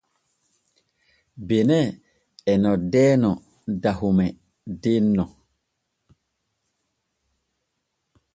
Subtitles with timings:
[1.47, 1.87] Benin
[2.51, 3.31] e noddeeno
[3.83, 4.27] Dahome
[4.81, 5.25] denno.